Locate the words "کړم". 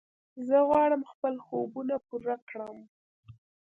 2.49-2.77